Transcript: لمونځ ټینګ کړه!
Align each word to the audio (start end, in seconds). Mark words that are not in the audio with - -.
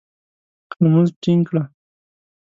لمونځ 0.81 1.09
ټینګ 1.21 1.43
کړه! 1.49 1.63